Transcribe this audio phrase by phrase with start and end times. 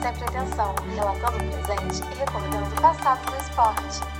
[0.00, 4.17] Sempre atenção, relatando o presente e recordando o passado do esporte.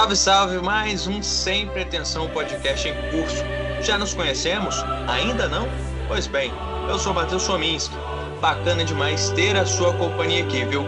[0.00, 0.58] Salve, salve!
[0.62, 3.44] Mais um Sem Pretensão podcast em curso.
[3.82, 4.82] Já nos conhecemos?
[5.06, 5.68] Ainda não?
[6.08, 6.50] Pois bem,
[6.88, 7.94] eu sou Matheus Sominski.
[8.40, 10.84] Bacana demais ter a sua companhia aqui, viu?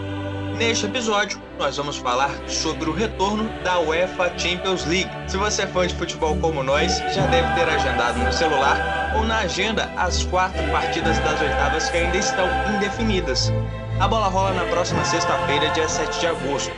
[0.56, 5.10] Neste episódio, nós vamos falar sobre o retorno da UEFA Champions League.
[5.28, 9.24] Se você é fã de futebol como nós, já deve ter agendado no celular ou
[9.24, 13.52] na agenda as quatro partidas das oitavas que ainda estão indefinidas.
[14.00, 16.72] A bola rola na próxima sexta-feira, dia 7 de agosto.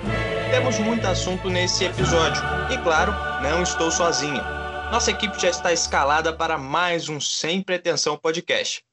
[0.50, 2.42] Temos muito assunto nesse episódio
[2.72, 4.42] e, claro, não estou sozinho.
[4.90, 8.84] Nossa equipe já está escalada para mais um Sem Pretensão podcast.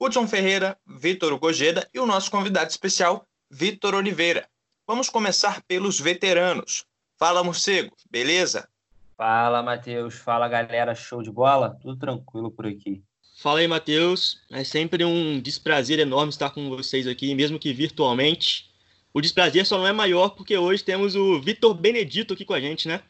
[0.00, 4.48] Hudson Ferreira, Vitor Gojeda e o nosso convidado especial, Vitor Oliveira.
[4.86, 6.84] Vamos começar pelos veteranos.
[7.18, 8.68] Fala, morcego, beleza?
[9.16, 10.14] Fala, Matheus.
[10.14, 10.94] Fala, galera.
[10.94, 11.76] Show de bola?
[11.82, 13.02] Tudo tranquilo por aqui.
[13.40, 14.40] Fala aí, Matheus.
[14.50, 18.67] É sempre um desprazer enorme estar com vocês aqui, mesmo que virtualmente.
[19.12, 22.60] O desprazer só não é maior porque hoje temos o Vitor Benedito aqui com a
[22.60, 23.00] gente, né?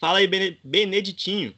[0.00, 1.54] Fala aí, Beneditinho.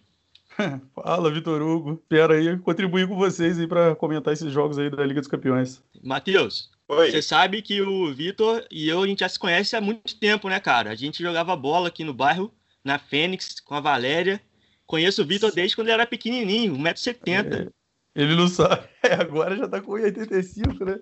[0.95, 2.03] Fala, Vitor Hugo.
[2.09, 5.83] Pera aí, contribuir com vocês aí para comentar esses jogos aí da Liga dos Campeões.
[6.03, 10.17] Matheus, você sabe que o Vitor e eu, a gente já se conhece há muito
[10.17, 10.91] tempo, né, cara?
[10.91, 12.53] A gente jogava bola aqui no bairro,
[12.85, 14.41] na Fênix, com a Valéria.
[14.87, 17.69] Conheço o Vitor desde quando ele era pequenininho, 1,70m.
[18.15, 18.87] É, ele não sabe.
[19.03, 21.01] É, agora já tá com 85, né?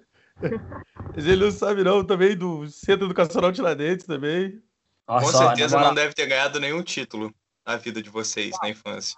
[1.14, 4.62] Mas ele não sabe, não, também do Centro Educacional Tiradentes também.
[5.06, 7.34] Nossa, Com certeza não deve ter ganhado nenhum título
[7.66, 9.16] na vida de vocês na infância.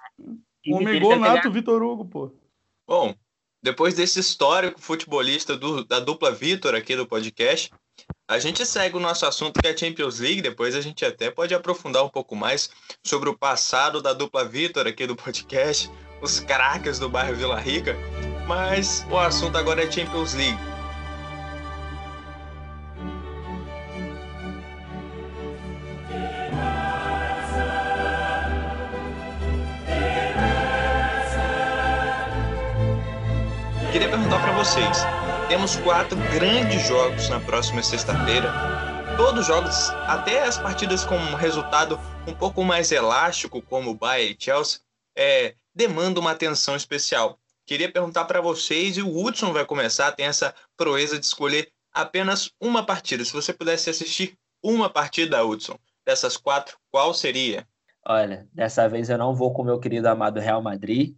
[0.68, 2.32] Homem gol nato, Vitor Hugo, pô.
[2.86, 3.14] Bom,
[3.62, 7.70] depois desse histórico futebolista do, da dupla Vitor aqui do podcast,
[8.26, 10.42] a gente segue o nosso assunto que é a Champions League.
[10.42, 12.70] Depois a gente até pode aprofundar um pouco mais
[13.02, 17.96] sobre o passado da dupla Vitor aqui do podcast, os craques do bairro Vila Rica.
[18.46, 20.73] Mas o assunto agora é Champions League.
[34.04, 34.98] Queria perguntar para vocês:
[35.48, 38.52] temos quatro grandes jogos na próxima sexta-feira.
[39.16, 44.36] Todos jogos, até as partidas com um resultado um pouco mais elástico, como o Bayern
[44.38, 44.80] e Chelsea,
[45.16, 47.38] é, demandam uma atenção especial.
[47.64, 52.50] Queria perguntar para vocês, e o Hudson vai começar, tem essa proeza de escolher apenas
[52.60, 53.24] uma partida.
[53.24, 57.66] Se você pudesse assistir uma partida, Hudson, dessas quatro, qual seria?
[58.06, 61.16] Olha, dessa vez eu não vou com o meu querido amado Real Madrid.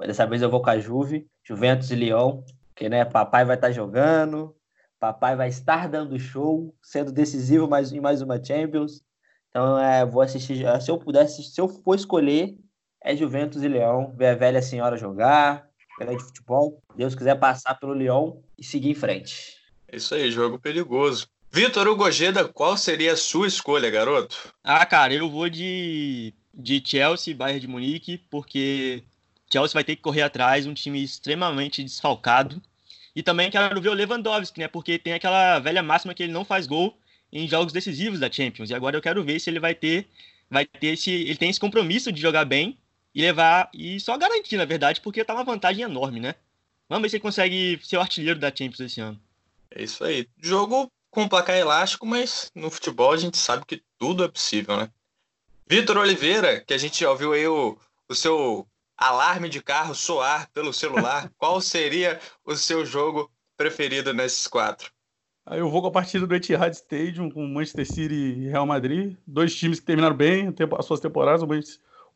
[0.00, 1.26] Dessa vez eu vou com a Juve.
[1.44, 2.42] Juventus e Lyon,
[2.74, 4.54] que né, papai vai estar tá jogando,
[4.98, 9.02] papai vai estar dando show, sendo decisivo mais, em mais uma Champions.
[9.48, 10.64] Então, é, vou assistir.
[10.82, 12.56] Se eu pudesse, se eu for escolher,
[13.02, 15.66] é Juventus e Leão, ver a velha senhora jogar,
[15.98, 16.82] grande futebol.
[16.94, 19.56] Deus quiser passar pelo Leão e seguir em frente.
[19.88, 21.28] É isso aí, jogo perigoso.
[21.50, 24.52] Vitor Ugojeda, qual seria a sua escolha, garoto?
[24.62, 29.04] Ah, cara, eu vou de, de Chelsea, Bayern de Munique, porque
[29.50, 32.60] Chelsea vai ter que correr atrás, um time extremamente desfalcado.
[33.14, 34.68] E também quero ver o Lewandowski, né?
[34.68, 36.96] Porque tem aquela velha máxima que ele não faz gol
[37.32, 38.70] em jogos decisivos da Champions.
[38.70, 40.06] E agora eu quero ver se ele vai ter,
[40.50, 42.78] vai ter esse, ele tem esse compromisso de jogar bem
[43.14, 46.34] e levar e só garantir, na verdade, porque tá uma vantagem enorme, né?
[46.88, 49.20] Vamos ver se ele consegue ser o artilheiro da Champions esse ano.
[49.70, 50.28] É isso aí.
[50.40, 54.90] Jogo com placar elástico, mas no futebol a gente sabe que tudo é possível, né?
[55.66, 60.50] Vitor Oliveira, que a gente já ouviu aí o, o seu alarme de carro soar
[60.52, 64.90] pelo celular, qual seria o seu jogo preferido nesses quatro?
[65.50, 69.54] Eu vou com a partida do Etihad Stadium com Manchester City e Real Madrid, dois
[69.54, 71.42] times que terminaram bem as suas temporadas,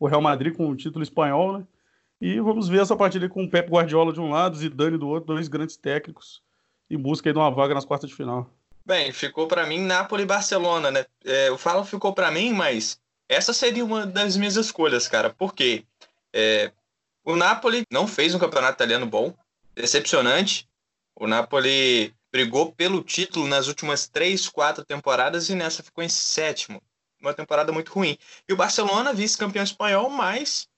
[0.00, 1.66] o Real Madrid com o título espanhol, né?
[2.20, 5.34] E vamos ver essa partida com o Pep Guardiola de um lado, Zidane do outro,
[5.34, 6.42] dois grandes técnicos
[6.90, 8.50] em busca de uma vaga nas quartas de final.
[8.84, 11.06] Bem, ficou para mim Napoli e Barcelona, né?
[11.24, 15.30] É, eu falo ficou para mim, mas essa seria uma das minhas escolhas, cara.
[15.30, 15.84] Por quê?
[16.32, 16.72] É,
[17.24, 19.34] o Napoli não fez um campeonato italiano bom,
[19.74, 20.68] decepcionante.
[21.14, 26.82] O Napoli brigou pelo título nas últimas três, quatro temporadas e nessa ficou em sétimo.
[27.20, 28.16] Uma temporada muito ruim.
[28.48, 30.68] E o Barcelona, vice-campeão espanhol, mas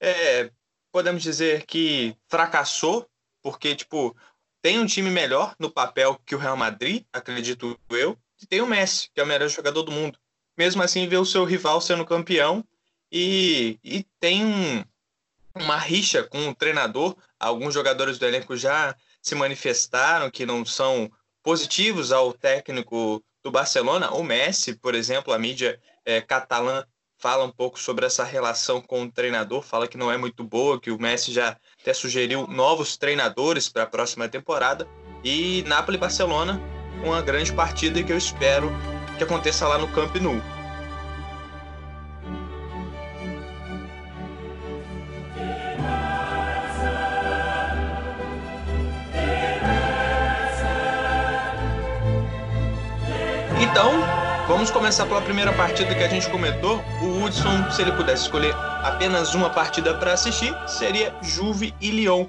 [0.00, 0.50] é,
[0.90, 3.08] podemos dizer que fracassou,
[3.42, 4.16] porque tipo
[4.60, 8.66] tem um time melhor no papel que o Real Madrid, acredito eu, e tem o
[8.66, 10.18] Messi, que é o melhor jogador do mundo.
[10.56, 12.64] Mesmo assim, vê o seu rival sendo campeão
[13.10, 14.84] e, e tem um,
[15.60, 17.16] uma rixa com o treinador.
[17.38, 21.10] Alguns jogadores do elenco já se manifestaram que não são
[21.42, 24.10] positivos ao técnico do Barcelona.
[24.10, 26.84] O Messi, por exemplo, a mídia é, catalã
[27.18, 30.80] fala um pouco sobre essa relação com o treinador, fala que não é muito boa,
[30.80, 34.88] que o Messi já até sugeriu novos treinadores para a próxima temporada.
[35.24, 36.60] E Napoli e Barcelona,
[37.02, 38.70] uma grande partida que eu espero
[39.16, 40.57] que aconteça lá no Camp Nou.
[53.70, 54.00] Então,
[54.46, 56.78] vamos começar pela primeira partida que a gente comentou.
[57.02, 62.26] O Hudson, se ele pudesse escolher apenas uma partida para assistir, seria Juve e Lyon.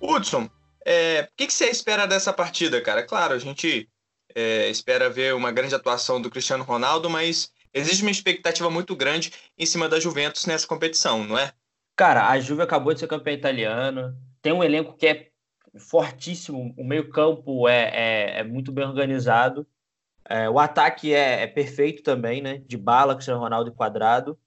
[0.00, 0.48] Hudson,
[0.86, 3.02] é, o que, que, você espera dessa partida, cara?
[3.02, 3.88] Claro, a gente
[4.34, 9.32] é, espera ver uma grande atuação do Cristiano Ronaldo, mas existe uma expectativa muito grande
[9.58, 11.52] em cima da Juventus nessa competição, não é?
[11.96, 15.28] Cara, a Juve acabou de ser campeã italiana, tem um elenco que é
[15.76, 19.66] fortíssimo, o meio-campo é, é, é muito bem organizado.
[20.28, 22.62] É, o ataque é, é, perfeito também, né?
[22.66, 24.38] De bala, Cristiano Ronaldo e Quadrado.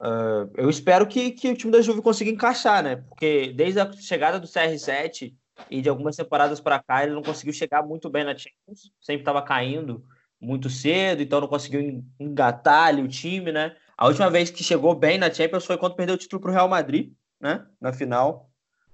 [0.00, 2.96] Uh, eu espero que, que o time da Juve consiga encaixar, né?
[2.96, 5.34] Porque desde a chegada do CR7
[5.70, 8.92] e de algumas temporadas para cá, ele não conseguiu chegar muito bem na Champions.
[9.00, 10.04] Sempre estava caindo
[10.40, 13.76] muito cedo, então não conseguiu engatar ali o time, né?
[13.96, 16.54] A última vez que chegou bem na Champions foi quando perdeu o título para o
[16.54, 17.66] Real Madrid, né?
[17.80, 18.48] Na final.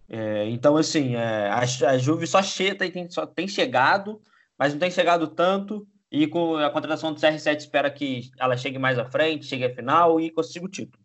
[0.09, 4.21] É, então, assim, é, a, a Juve só, che tem, só tem chegado,
[4.59, 5.87] mas não tem chegado tanto.
[6.17, 9.75] E com a contratação do CR7 espera que ela chegue mais à frente, chegue à
[9.75, 11.05] final e consiga o título.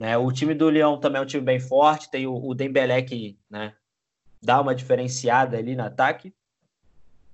[0.00, 0.16] Né?
[0.16, 3.38] O time do Leão também é um time bem forte, tem o, o Dembélé que
[3.50, 3.74] né,
[4.42, 6.32] dá uma diferenciada ali no ataque.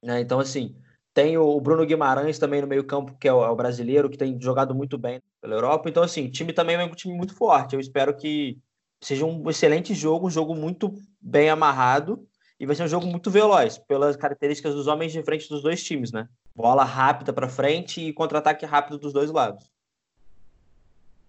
[0.03, 0.21] Né?
[0.21, 0.75] Então, assim,
[1.15, 4.19] tem o Bruno Guimarães também no meio campo, que é o, é o, brasileiro, que
[4.19, 5.89] tem jogado muito bem pela Europa.
[5.89, 7.75] Então, assim, o time também é um time muito forte.
[7.75, 8.59] Eu espero que
[9.01, 12.27] seja um excelente jogo, um jogo muito bem amarrado
[12.59, 15.85] e vai ser um jogo muito veloz, pelas características dos homens de frente dos dois
[15.85, 16.29] times, né?
[16.55, 19.65] Bola rápida para frente e contra-ataque rápido dos dois lados.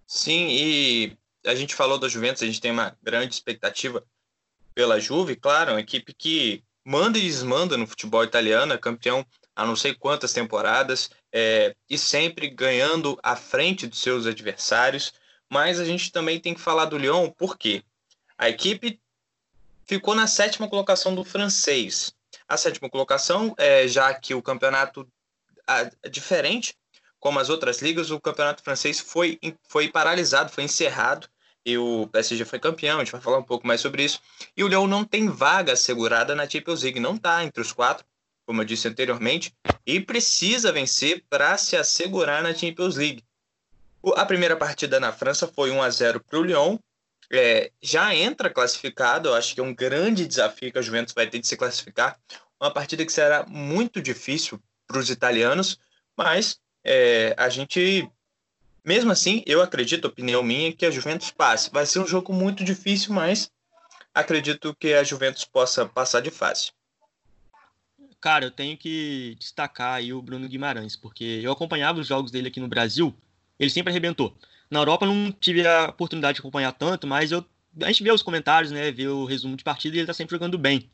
[0.06, 1.16] Sim, e
[1.46, 4.04] a gente falou da Juventus, a gente tem uma grande expectativa
[4.74, 9.24] pela Juve, claro, uma equipe que manda e desmanda no futebol italiano, é campeão
[9.56, 15.12] há não sei quantas temporadas, é, e sempre ganhando à frente dos seus adversários.
[15.48, 17.84] Mas a gente também tem que falar do Lyon, porque
[18.36, 19.00] a equipe
[19.86, 22.14] ficou na sétima colocação do francês.
[22.48, 25.08] A sétima colocação, é, já que o campeonato
[26.10, 26.74] diferente,
[27.18, 31.28] como as outras ligas, o campeonato francês foi, foi paralisado, foi encerrado,
[31.64, 34.20] e o PSG foi campeão, a gente vai falar um pouco mais sobre isso.
[34.54, 38.04] E o Lyon não tem vaga assegurada na Champions League, não está entre os quatro,
[38.44, 39.54] como eu disse anteriormente,
[39.86, 43.24] e precisa vencer para se assegurar na Champions League.
[44.16, 46.76] A primeira partida na França foi 1 a 0 para o Lyon,
[47.30, 51.26] é, já entra classificado, eu acho que é um grande desafio que a Juventus vai
[51.26, 52.18] ter de se classificar.
[52.60, 55.78] Uma partida que será muito difícil para os italianos,
[56.16, 58.08] mas é, a gente,
[58.84, 61.70] mesmo assim, eu acredito, opinião minha, que a Juventus passe.
[61.70, 63.50] Vai ser um jogo muito difícil, mas
[64.14, 66.72] acredito que a Juventus possa passar de fase.
[68.20, 72.48] Cara, eu tenho que destacar aí o Bruno Guimarães, porque eu acompanhava os jogos dele
[72.48, 73.14] aqui no Brasil,
[73.58, 74.34] ele sempre arrebentou.
[74.74, 77.44] Na Europa não tive a oportunidade de acompanhar tanto, mas eu,
[77.80, 80.34] a gente vê os comentários, né, vê o resumo de partida e ele tá sempre
[80.34, 80.90] jogando bem.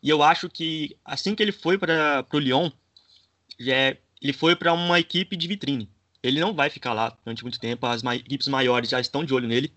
[0.00, 2.70] E eu acho que assim que ele foi para o Lyon,
[3.66, 5.90] é, ele foi para uma equipe de vitrine.
[6.22, 9.48] Ele não vai ficar lá durante muito tempo, as equipes maiores já estão de olho
[9.48, 9.72] nele.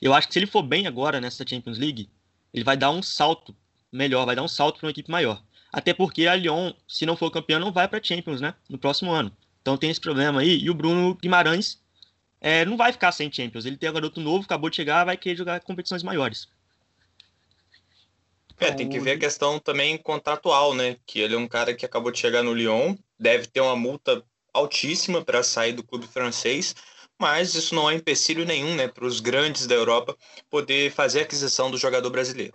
[0.00, 2.08] Eu acho que se ele for bem agora nessa Champions League,
[2.54, 3.52] ele vai dar um salto
[3.90, 5.42] melhor, vai dar um salto para uma equipe maior.
[5.72, 8.54] Até porque a Lyon, se não for campeão, não vai para Champions, né?
[8.68, 9.36] No próximo ano.
[9.60, 10.56] Então tem esse problema aí.
[10.56, 11.84] E o Bruno Guimarães
[12.40, 13.64] é, não vai ficar sem Champions.
[13.64, 16.48] Ele tem um garoto novo, acabou de chegar, vai querer jogar competições maiores.
[18.58, 20.96] É, tem que ver a questão também contratual, né?
[21.04, 24.24] Que ele é um cara que acabou de chegar no Lyon, deve ter uma multa
[24.52, 26.74] altíssima para sair do clube francês,
[27.18, 30.16] mas isso não é empecilho nenhum, né, para os grandes da Europa
[30.50, 32.54] poder fazer a aquisição do jogador brasileiro.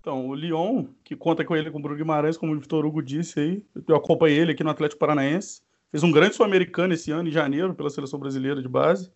[0.00, 3.02] Então, o Lyon, que conta com ele com o Bruno Guimarães, como o Vitor Hugo
[3.02, 7.28] disse aí, eu acompanhei ele aqui no Atlético Paranaense, fez um grande sul-americano esse ano,
[7.28, 9.10] em janeiro, pela seleção brasileira de base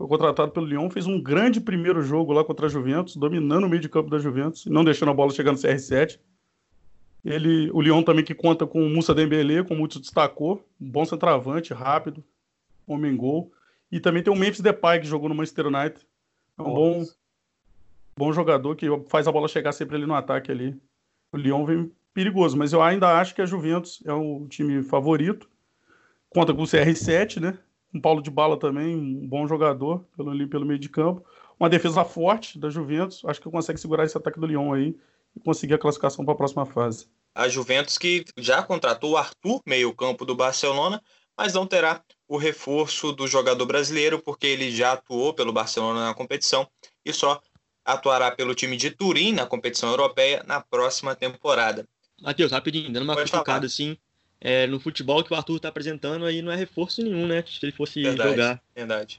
[0.00, 3.68] foi contratado pelo Lyon, fez um grande primeiro jogo lá contra a Juventus, dominando o
[3.68, 6.18] meio de campo da Juventus, não deixando a bola chegar no CR7.
[7.22, 11.04] Ele, o Lyon também que conta com o Moussa Dembélé, como muito destacou, um bom
[11.04, 12.24] centroavante, rápido,
[12.86, 13.52] homem gol.
[13.92, 16.00] E também tem o Memphis Depay que jogou no Manchester United.
[16.56, 17.04] É um bom,
[18.16, 20.80] bom jogador que faz a bola chegar sempre ali no ataque ali.
[21.30, 25.49] O Lyon vem perigoso, mas eu ainda acho que a Juventus é o time favorito.
[26.30, 27.58] Conta com o CR7, né?
[27.92, 31.24] Um Paulo de Bala também, um bom jogador pelo, ali pelo meio de campo.
[31.58, 33.22] Uma defesa forte da Juventus.
[33.24, 34.96] Acho que consegue segurar esse ataque do Lyon aí
[35.36, 37.08] e conseguir a classificação para a próxima fase.
[37.34, 41.02] A Juventus que já contratou o Arthur, meio-campo do Barcelona,
[41.36, 46.14] mas não terá o reforço do jogador brasileiro, porque ele já atuou pelo Barcelona na
[46.14, 46.68] competição
[47.04, 47.40] e só
[47.84, 51.88] atuará pelo time de Turim na competição europeia na próxima temporada.
[52.20, 53.96] Matheus, rapidinho, dando uma Pode cutucada assim,
[54.40, 57.44] é, no futebol que o Arthur está apresentando aí não é reforço nenhum, né?
[57.46, 58.62] Se ele fosse verdade, jogar.
[58.74, 59.16] Verdade.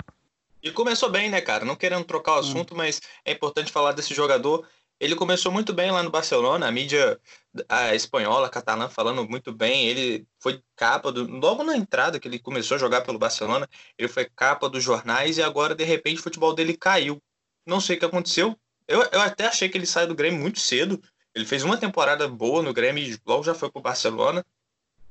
[0.63, 1.65] E começou bem, né, cara?
[1.65, 2.39] Não querendo trocar o hum.
[2.39, 2.77] assunto, hum.
[2.77, 4.67] mas é importante falar desse jogador.
[4.99, 7.19] Ele começou muito bem lá no Barcelona, a mídia
[7.67, 9.87] a espanhola, a catalã falando muito bem.
[9.87, 11.25] Ele foi capa do.
[11.25, 15.39] Logo na entrada que ele começou a jogar pelo Barcelona, ele foi capa dos jornais
[15.39, 17.21] e agora, de repente, o futebol dele caiu.
[17.65, 18.55] Não sei o que aconteceu.
[18.87, 21.01] Eu, eu até achei que ele saiu do Grêmio muito cedo.
[21.33, 24.45] Ele fez uma temporada boa no Grêmio e logo já foi pro Barcelona.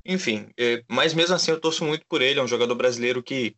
[0.05, 2.39] Enfim, é, mas mesmo assim eu torço muito por ele.
[2.39, 3.55] É um jogador brasileiro que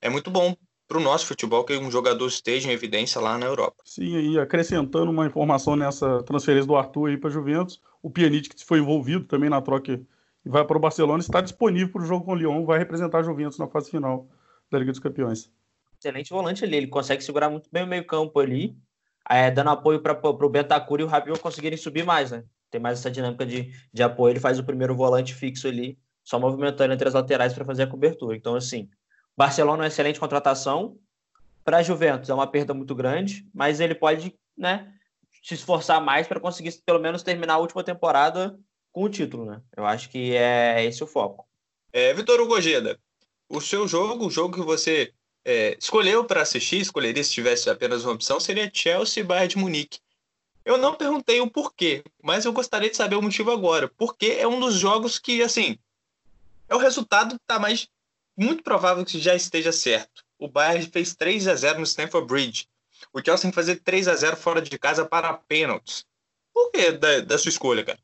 [0.00, 0.56] é muito bom
[0.88, 3.82] para o nosso futebol que um jogador esteja em evidência lá na Europa.
[3.84, 8.64] Sim, e acrescentando uma informação nessa transferência do Arthur aí para Juventus, o Pjanic que
[8.64, 10.00] foi envolvido também na troca
[10.44, 13.18] e vai para o Barcelona está disponível para o jogo com o Lyon, vai representar
[13.18, 14.28] a Juventus na fase final
[14.70, 15.50] da Liga dos Campeões.
[15.98, 18.76] Excelente volante ali, ele consegue segurar muito bem o meio campo ali,
[19.28, 22.44] é, dando apoio para o Bentacur e o Rabiot conseguirem subir mais, né?
[22.70, 26.38] Tem mais essa dinâmica de, de apoio, ele faz o primeiro volante fixo ali, só
[26.38, 28.36] movimentando entre as laterais para fazer a cobertura.
[28.36, 28.88] Então, assim,
[29.36, 30.98] Barcelona é uma excelente contratação.
[31.64, 34.92] Para a Juventus é uma perda muito grande, mas ele pode né,
[35.42, 38.58] se esforçar mais para conseguir pelo menos terminar a última temporada
[38.92, 39.44] com o título.
[39.44, 39.60] Né?
[39.76, 41.46] Eu acho que é esse o foco.
[41.92, 42.98] É, Vitor Hugo Ojeda,
[43.48, 45.12] o seu jogo, o jogo que você
[45.44, 49.58] é, escolheu para assistir, escolheria se tivesse apenas uma opção, seria Chelsea e Bayern de
[49.58, 50.00] Munique.
[50.66, 53.86] Eu não perguntei o porquê, mas eu gostaria de saber o motivo agora.
[53.86, 55.78] Porque é um dos jogos que, assim,
[56.68, 57.88] é o resultado que está mais
[58.36, 60.24] muito provável que já esteja certo.
[60.36, 62.66] O Bayern fez 3 a 0 no Stamford Bridge.
[63.12, 66.04] O Chelsea tem que fazer 3 a 0 fora de casa para pênaltis.
[66.52, 68.00] Por que da, da, sua escolha, cara?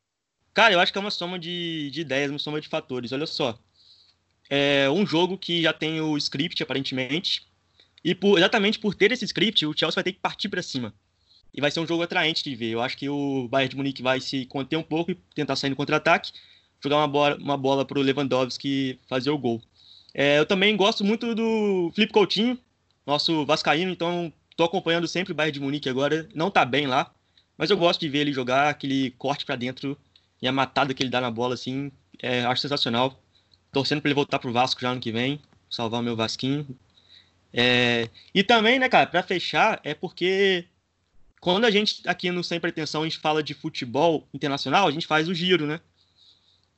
[0.54, 3.10] Cara, eu acho que é uma soma de, de ideias, uma soma de fatores.
[3.10, 3.58] Olha só.
[4.48, 7.44] É um jogo que já tem o script, aparentemente.
[8.04, 10.94] E por, exatamente por ter esse script, o Chelsea vai ter que partir para cima.
[11.54, 12.70] E vai ser um jogo atraente de ver.
[12.70, 15.70] Eu acho que o Bayern de Munique vai se conter um pouco e tentar sair
[15.70, 16.32] no contra-ataque.
[16.82, 19.60] Jogar uma bola, uma bola para o Lewandowski fazer o gol.
[20.14, 22.58] É, eu também gosto muito do Felipe Coutinho,
[23.06, 26.28] nosso vascaíno, então estou acompanhando sempre o Bayern de Munique agora.
[26.34, 27.12] Não está bem lá,
[27.56, 29.96] mas eu gosto de ver ele jogar, aquele corte para dentro
[30.40, 31.90] e a matada que ele dá na bola, assim,
[32.20, 33.18] é, acho sensacional.
[33.72, 35.40] Torcendo para ele voltar pro Vasco já ano que vem,
[35.70, 36.66] salvar o meu Vasquinho.
[37.52, 40.66] É, e também, né, cara, para fechar, é porque
[41.42, 45.08] quando a gente aqui no Sem Pretensão a gente fala de futebol internacional, a gente
[45.08, 45.80] faz o giro, né?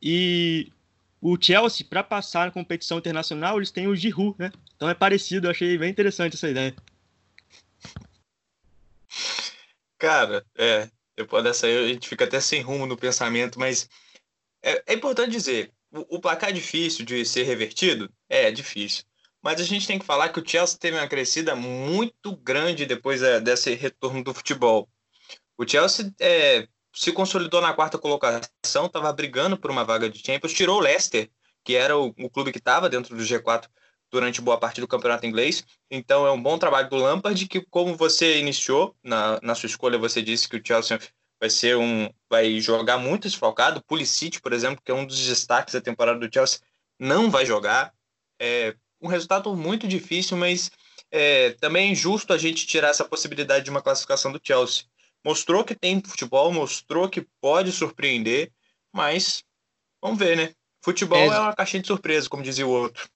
[0.00, 0.72] E
[1.20, 4.50] o Chelsea, para passar na competição internacional, eles têm o Giroud, né?
[4.74, 6.74] Então é parecido, eu achei bem interessante essa ideia.
[9.98, 13.86] Cara, é, depois dessa aí a gente fica até sem rumo no pensamento, mas
[14.62, 18.10] é, é importante dizer, o, o, placar difícil de ser revertido?
[18.30, 19.04] É, é difícil.
[19.44, 23.22] Mas a gente tem que falar que o Chelsea teve uma crescida muito grande depois
[23.22, 24.88] é, desse retorno do futebol.
[25.58, 30.54] O Chelsea é, se consolidou na quarta colocação, estava brigando por uma vaga de Champions,
[30.54, 31.30] tirou o Leicester,
[31.62, 33.68] que era o, o clube que estava dentro do G4
[34.10, 35.62] durante boa parte do campeonato inglês.
[35.90, 39.98] Então é um bom trabalho do Lampard, que como você iniciou na, na sua escolha,
[39.98, 40.98] você disse que o Chelsea
[41.38, 43.84] vai ser um vai jogar muito desfalcado.
[43.84, 46.60] Pulisic, por exemplo, que é um dos destaques da temporada do Chelsea,
[46.98, 47.92] não vai jogar.
[48.40, 50.70] É um resultado muito difícil, mas
[51.10, 54.84] é, também é injusto a gente tirar essa possibilidade de uma classificação do Chelsea
[55.24, 58.52] mostrou que tem futebol, mostrou que pode surpreender,
[58.92, 59.42] mas
[60.00, 60.52] vamos ver, né?
[60.82, 63.08] Futebol é, é uma caixinha de surpresa, como dizia o outro.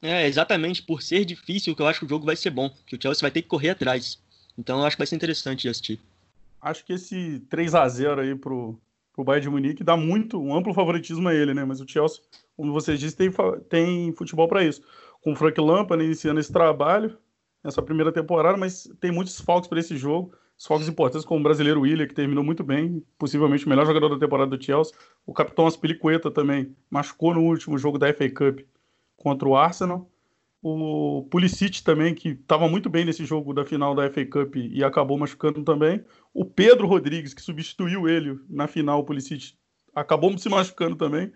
[0.00, 2.96] É, exatamente por ser difícil que eu acho que o jogo vai ser bom, que
[2.96, 4.18] o Chelsea vai ter que correr atrás.
[4.56, 6.00] Então eu acho que vai ser interessante de assistir.
[6.62, 8.78] Acho que esse 3 a 0 aí pro,
[9.12, 11.64] pro Bayern de Munique dá muito, um amplo favoritismo a ele, né?
[11.64, 12.22] Mas o Chelsea,
[12.56, 14.82] como vocês disseram, tem, tem futebol para isso.
[15.20, 17.18] Com o Frank Lampard iniciando esse trabalho,
[17.62, 20.34] nessa primeira temporada, mas tem muitos falcos para esse jogo
[20.66, 24.18] fogos importantes como o brasileiro William, que terminou muito bem, possivelmente o melhor jogador da
[24.18, 24.94] temporada do Chelsea.
[25.24, 28.60] O capitão Aspilicueta também machucou no último jogo da FA Cup
[29.16, 30.10] contra o Arsenal.
[30.62, 34.84] O Pulisic também, que estava muito bem nesse jogo da final da FA Cup e
[34.84, 36.04] acabou machucando também.
[36.34, 39.54] O Pedro Rodrigues, que substituiu ele na final, o Pulisic,
[39.94, 41.32] acabou se machucando também.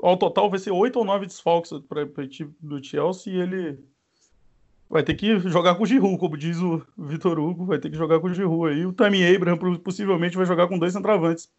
[0.00, 3.78] Ao total vai ser oito ou nove desfalques para o time do Chelsea e ele
[4.88, 7.96] vai ter que jogar com o Giroud, como diz o Vitor Hugo, vai ter que
[7.96, 8.86] jogar com o Giroud aí.
[8.86, 11.50] O Tammy Abraham possivelmente vai jogar com dois centravantes.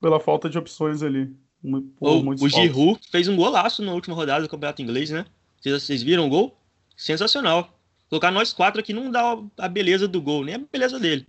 [0.00, 1.32] pela falta de opções ali.
[1.62, 5.26] O, o Giroud fez um golaço na última rodada do Campeonato Inglês, né?
[5.60, 6.56] Vocês, vocês viram o gol?
[6.96, 7.78] Sensacional.
[8.08, 11.26] Colocar nós quatro aqui não dá a beleza do gol, nem a beleza dele.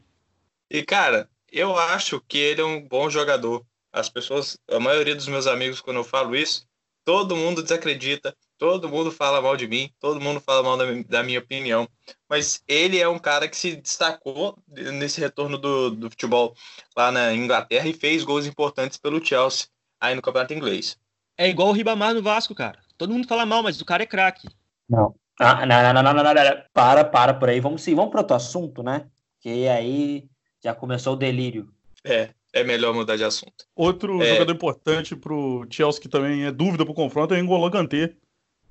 [0.69, 3.65] E, cara, eu acho que ele é um bom jogador.
[3.91, 6.65] As pessoas, a maioria dos meus amigos, quando eu falo isso,
[7.03, 11.23] todo mundo desacredita, todo mundo fala mal de mim, todo mundo fala mal da, da
[11.23, 11.87] minha opinião.
[12.29, 16.55] Mas ele é um cara que se destacou nesse retorno do, do futebol
[16.95, 19.67] lá na Inglaterra e fez gols importantes pelo Chelsea
[19.99, 20.97] aí no Campeonato Inglês.
[21.37, 22.79] É igual o Ribamar no Vasco, cara.
[22.97, 24.47] Todo mundo fala mal, mas o cara é craque.
[24.87, 25.15] Não.
[25.39, 27.59] Ah, não, não, não, não, não, não, Para, para por aí.
[27.59, 29.07] Vamos sim, vamos para outro assunto, né?
[29.39, 30.29] Que aí
[30.63, 31.73] já começou o delírio.
[32.03, 33.65] É, é melhor mudar de assunto.
[33.75, 34.33] Outro é...
[34.33, 38.15] jogador importante pro Chelsea que também é dúvida pro confronto é o N'Golo Kanté.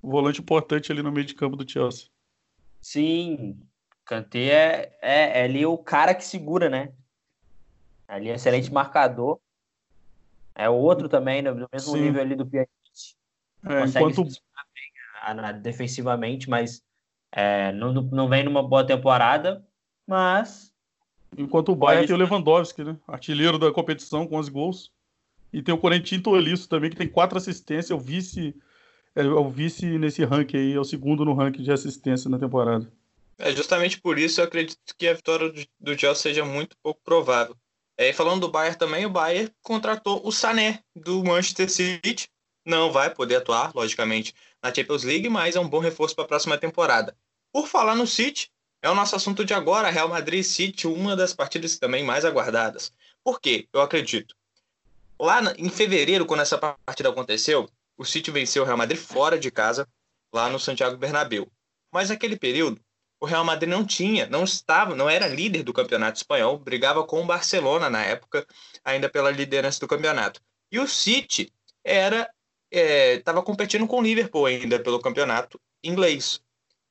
[0.03, 2.09] O volante importante ali no meio de campo do Chelsea.
[2.81, 3.61] Sim,
[4.05, 6.93] Kanté é, é, é ali o cara que segura, né?
[8.09, 9.39] Ali é excelente marcador.
[10.55, 12.01] É o outro também, no mesmo Sim.
[12.01, 12.71] nível ali do Pjanic.
[13.65, 14.25] É, enquanto...
[14.25, 14.33] bem,
[15.23, 16.83] ah, defensivamente, mas
[17.31, 19.65] é, não, não vem numa boa temporada,
[20.07, 20.70] mas...
[21.37, 22.97] Enquanto o Bayern tem o Lewandowski, né?
[23.07, 24.93] Artilheiro da competição com 11 gols.
[25.53, 28.55] E tem o Corentin Tolisso também, que tem quatro assistências, é o vice...
[29.13, 32.89] É o vice nesse ranking aí, é o segundo no ranking de assistência na temporada.
[33.37, 37.57] É justamente por isso eu acredito que a vitória do Chelsea seja muito pouco provável.
[37.97, 42.29] É, falando do Bayern também, o Bayern contratou o Sané do Manchester City.
[42.65, 46.29] Não vai poder atuar, logicamente, na Champions League, mas é um bom reforço para a
[46.29, 47.17] próxima temporada.
[47.53, 48.51] Por falar no City,
[48.83, 52.93] é o nosso assunto de agora, Real Madrid City, uma das partidas também mais aguardadas.
[53.23, 53.69] Por quê?
[53.73, 54.35] Eu acredito.
[55.19, 59.51] Lá em fevereiro, quando essa partida aconteceu, o City venceu o Real Madrid fora de
[59.51, 59.87] casa,
[60.33, 61.47] lá no Santiago Bernabéu.
[61.93, 62.81] Mas naquele período,
[63.21, 67.21] o Real Madrid não tinha, não estava, não era líder do campeonato espanhol, brigava com
[67.21, 68.47] o Barcelona na época,
[68.83, 70.41] ainda pela liderança do campeonato.
[70.73, 71.53] E o City
[71.85, 72.31] era
[72.71, 76.41] estava é, competindo com o Liverpool ainda pelo campeonato inglês.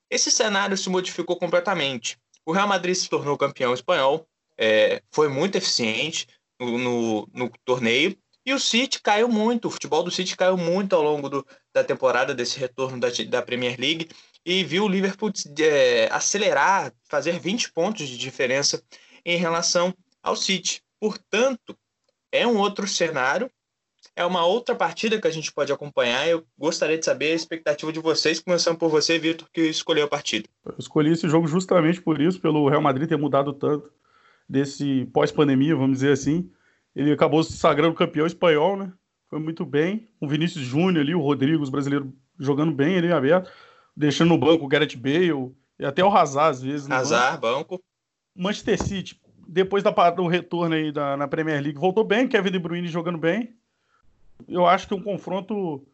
[0.10, 2.18] Esse cenário se modificou completamente.
[2.46, 6.28] O Real Madrid se tornou campeão espanhol, é, foi muito eficiente
[6.60, 9.68] no, no, no, torneio, e o City caiu muito.
[9.68, 13.42] O futebol do City caiu muito ao longo do, da temporada, desse retorno da, da
[13.42, 14.10] Premier League
[14.46, 18.84] e viu o Liverpool é, acelerar, fazer 20 pontos de diferença
[19.24, 19.94] em relação
[20.24, 20.82] ao City.
[21.00, 21.78] Portanto,
[22.32, 23.52] é um outro cenário,
[24.20, 26.28] é uma outra partida que a gente pode acompanhar.
[26.28, 30.10] Eu gostaria de saber a expectativa de vocês, começando por você, Vitor, que escolheu a
[30.10, 30.48] partida.
[30.66, 33.90] Eu escolhi esse jogo justamente por isso, pelo Real Madrid ter mudado tanto
[34.48, 36.52] desse pós-pandemia, vamos dizer assim.
[36.96, 38.92] Ele acabou se sagrando campeão espanhol, né?
[39.30, 40.10] Foi muito bem.
[40.20, 43.50] O Vinícius Júnior ali, o Rodrigo, os brasileiros jogando bem ali aberto
[44.00, 46.90] deixando no banco o Gareth Bale e até o Hazard às vezes.
[46.90, 47.76] Hazard, banco.
[47.76, 47.84] banco.
[48.36, 52.60] Manchester City, depois da, do retorno aí da, na Premier League, voltou bem, Kevin De
[52.60, 53.54] Bruyne jogando bem.
[54.48, 55.86] Eu acho que um confronto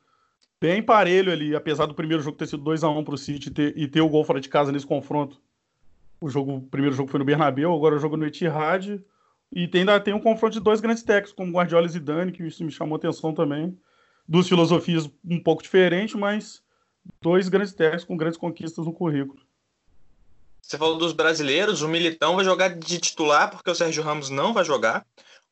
[0.59, 3.51] bem parelho ali, apesar do primeiro jogo ter sido 2 a 1 para o City
[3.51, 5.39] ter, e ter o gol fora de casa nesse confronto.
[6.19, 9.01] O, jogo, o primeiro jogo foi no Bernabéu, agora o jogo no Etihad.
[9.51, 12.43] E tem, ainda tem um confronto de dois grandes técnicos, como Guardiola e Zidane, que
[12.43, 13.77] isso me chamou atenção também.
[14.27, 16.63] Duas filosofias um pouco diferentes, mas
[17.21, 19.39] dois grandes técnicos com grandes conquistas no currículo.
[20.61, 24.51] Você falou dos brasileiros, o Militão vai jogar de titular porque o Sérgio Ramos não
[24.51, 25.05] vai jogar.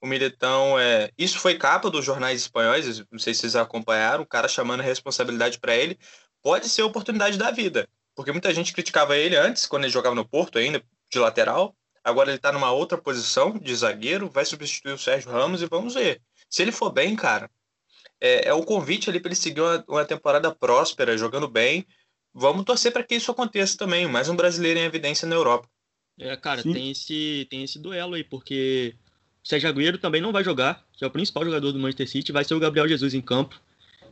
[0.04, 1.10] O Militão é.
[1.18, 4.84] Isso foi capa dos jornais espanhóis, não sei se vocês acompanharam, o cara chamando a
[4.84, 5.98] responsabilidade para ele.
[6.42, 10.14] Pode ser a oportunidade da vida, porque muita gente criticava ele antes, quando ele jogava
[10.14, 11.74] no Porto ainda, de lateral.
[12.04, 15.94] Agora ele está numa outra posição de zagueiro, vai substituir o Sérgio Ramos e vamos
[15.94, 16.22] ver.
[16.50, 17.50] Se ele for bem, cara,
[18.20, 21.88] é, é o convite ali para ele seguir uma, uma temporada próspera, jogando bem.
[22.34, 24.06] Vamos torcer para que isso aconteça também.
[24.06, 25.70] Mais um brasileiro em evidência na Europa.
[26.20, 28.98] É, cara, tem esse, tem esse duelo aí, porque
[29.44, 32.32] o Sérgio Agüero também não vai jogar, que é o principal jogador do Manchester City,
[32.32, 33.60] vai ser o Gabriel Jesus em campo.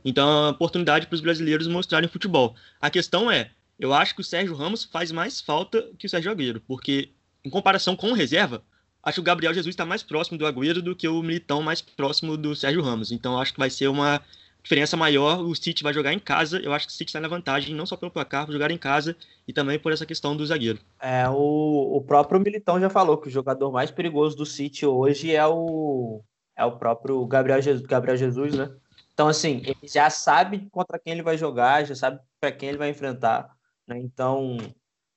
[0.04, 2.56] Então é uma oportunidade para os brasileiros mostrarem futebol.
[2.82, 6.32] A questão é, eu acho que o Sérgio Ramos faz mais falta que o Sérgio
[6.32, 7.10] Agüero, porque
[7.46, 8.62] em comparação com o reserva,
[9.02, 11.82] acho que o Gabriel Jesus está mais próximo do Agüero do que o Militão mais
[11.82, 13.12] próximo do Sérgio Ramos.
[13.12, 14.22] Então acho que vai ser uma
[14.64, 15.42] diferença maior.
[15.42, 16.60] O City vai jogar em casa.
[16.60, 18.78] Eu acho que o City está na vantagem, não só pelo placar, por jogar em
[18.78, 19.16] casa
[19.48, 20.80] e também por essa questão do zagueiro.
[21.00, 25.36] É, o, o próprio Militão já falou que o jogador mais perigoso do City hoje
[25.36, 26.22] é o,
[26.56, 28.72] é o próprio Gabriel Jesus, Gabriel Jesus, né?
[29.14, 32.78] Então, assim, ele já sabe contra quem ele vai jogar, já sabe para quem ele
[32.78, 33.50] vai enfrentar.
[33.88, 34.00] Né?
[34.00, 34.58] Então,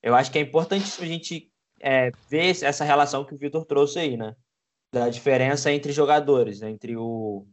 [0.03, 3.99] eu acho que é importante a gente é, ver essa relação que o Vitor trouxe
[3.99, 4.35] aí, né?
[4.93, 6.69] Da diferença entre jogadores, né?
[6.69, 7.47] entre o,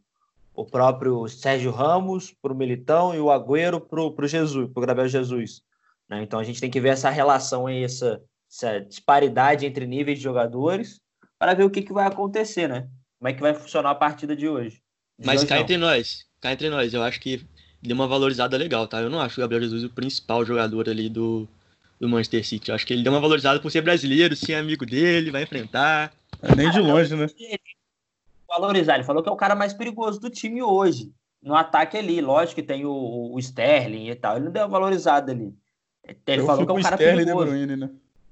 [0.55, 4.85] o próprio Sérgio Ramos para o Militão e o Agüero para o Jesus, para o
[4.85, 5.61] Gabriel Jesus.
[6.09, 6.21] Né?
[6.23, 10.23] Então a gente tem que ver essa relação aí, essa, essa disparidade entre níveis de
[10.23, 11.01] jogadores
[11.39, 12.87] para ver o que, que vai acontecer, né?
[13.17, 14.81] como é que vai funcionar a partida de hoje.
[15.17, 15.61] De Mas hoje, cá não.
[15.61, 17.45] entre nós, cá entre nós, eu acho que
[17.81, 19.01] deu uma valorizada legal, tá?
[19.01, 21.47] Eu não acho o Gabriel Jesus o principal jogador ali do,
[21.99, 22.69] do Manchester City.
[22.69, 26.13] Eu acho que ele deu uma valorizada por ser brasileiro, ser amigo dele, vai enfrentar.
[26.41, 27.27] É nem de longe, né?
[28.59, 31.11] Valorizar, ele falou que é o cara mais perigoso do time hoje.
[31.41, 34.35] No ataque ali, lógico que tem o, o Sterling e tal.
[34.37, 35.53] Ele não deu uma valorizada ali.
[36.27, 37.49] Ele eu falou que é um cara Sterling e De perigoso.
[37.51, 37.89] Bruyne, né?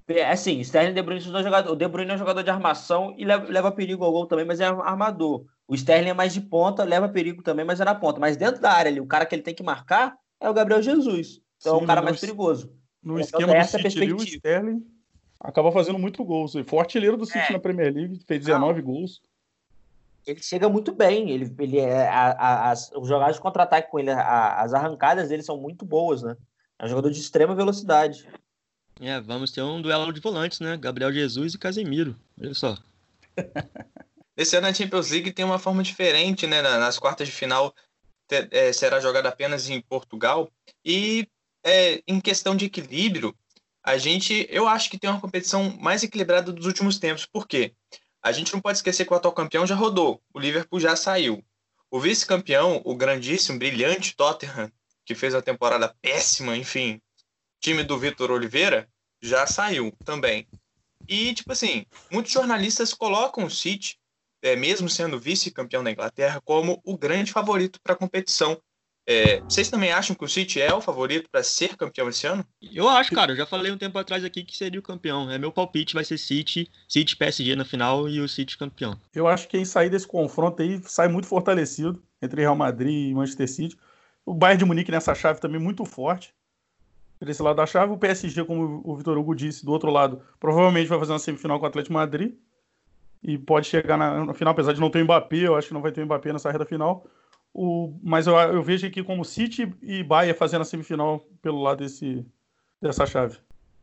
[0.07, 1.73] É assim, Sterling e De Bruyne são dois jogadores.
[1.73, 4.45] O De Bruyne é um jogador de armação e leva, leva perigo ao gol também,
[4.45, 5.45] mas é armador.
[5.67, 8.19] O Sterling é mais de ponta, leva perigo também, mas é na ponta.
[8.19, 10.81] Mas dentro da área ali, o cara que ele tem que marcar é o Gabriel
[10.81, 11.41] Jesus.
[11.59, 12.73] Então é Sim, o cara mais perigoso.
[13.03, 14.23] No É, esquema do essa City o perspectiva.
[14.37, 14.85] Sterling
[15.39, 16.55] acaba fazendo muito gols.
[16.55, 17.53] Ele foi artilheiro do City É.
[17.53, 19.21] na Premier League, fez 19 gols.
[20.25, 21.29] Ele chega muito bem.
[21.31, 25.29] Ele, ele é, a- a- as, os jogadas de contra-ataque com ele, a- as arrancadas
[25.29, 26.35] dele são muito boas, né?
[26.79, 28.27] É um jogador de extrema velocidade.
[28.99, 30.77] É, vamos ter um duelo de volantes, né?
[30.77, 32.15] Gabriel Jesus e Casemiro.
[32.39, 32.77] Olha só.
[34.37, 36.61] Esse ano a Champions League tem uma forma diferente, né?
[36.61, 37.73] Na- Nas quartas de final
[38.27, 40.49] te- é, será jogada apenas em Portugal.
[40.85, 41.27] E
[41.63, 43.35] é, em questão de equilíbrio,
[43.83, 47.25] a gente, eu acho que tem uma competição mais equilibrada dos últimos tempos.
[47.25, 47.73] Por quê?
[48.21, 51.43] A gente não pode esquecer que o atual campeão já rodou, o Liverpool já saiu.
[51.89, 54.71] O vice-campeão, o grandíssimo, brilhante Tottenham,
[55.05, 57.01] que fez uma temporada péssima, enfim,
[57.59, 58.87] time do Vitor Oliveira,
[59.21, 60.47] já saiu também.
[61.07, 63.99] E, tipo assim, muitos jornalistas colocam o City
[64.41, 68.61] é, mesmo sendo vice-campeão da Inglaterra, como o grande favorito para a competição.
[69.05, 72.45] É, vocês também acham que o City é o favorito para ser campeão esse ano?
[72.61, 75.29] Eu acho, cara, eu já falei um tempo atrás aqui que seria o campeão.
[75.29, 78.99] É meu palpite, vai ser City, City PSG na final e o City campeão.
[79.13, 83.13] Eu acho que quem sair desse confronto aí sai muito fortalecido entre Real Madrid e
[83.13, 83.77] Manchester City.
[84.25, 86.33] O Bayern de Munique nessa chave também muito forte.
[87.19, 90.87] Desse lado da chave, o PSG, como o Vitor Hugo disse, do outro lado, provavelmente
[90.87, 92.33] vai fazer uma semifinal com o Atlético de Madrid.
[93.23, 95.73] E pode chegar na, na final, apesar de não ter o Mbappé, eu acho que
[95.73, 97.05] não vai ter o Mbappé nessa reta final.
[97.53, 101.79] O, mas eu, eu vejo aqui como City e Bayern fazendo a semifinal pelo lado
[101.83, 102.25] desse,
[102.81, 103.37] dessa chave.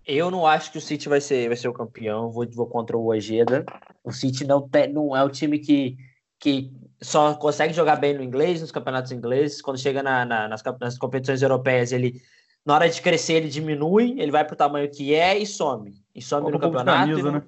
[0.06, 2.30] Eu não acho que o City vai ser, vai ser o campeão.
[2.30, 3.66] Vou, vou contra o Ojeda.
[4.02, 5.98] O City não, tem, não é o time que,
[6.38, 9.60] que só consegue jogar bem no inglês, nos campeonatos ingleses.
[9.60, 12.22] Quando chega na, na, nas, nas competições europeias, ele,
[12.64, 15.92] na hora de crescer, ele diminui, ele vai para o tamanho que é e some.
[16.14, 17.00] E some no campeonato.
[17.00, 17.42] camisa, não- né?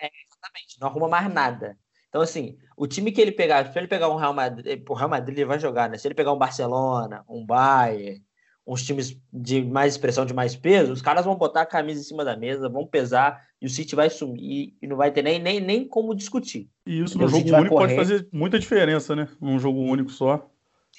[0.00, 1.76] Exatamente, não arruma mais nada.
[2.08, 5.10] Então, assim, o time que ele pegar, se ele pegar um Real Madrid, o Real
[5.10, 5.98] Madrid ele vai jogar, né?
[5.98, 8.22] Se ele pegar um Barcelona, um Bayern,
[8.64, 12.04] uns times de mais expressão, de mais peso, os caras vão botar a camisa em
[12.04, 15.40] cima da mesa, vão pesar, e o City vai sumir e não vai ter nem,
[15.40, 16.70] nem, nem como discutir.
[16.86, 19.28] E isso City jogo único pode fazer muita diferença, né?
[19.42, 20.48] Um jogo único só.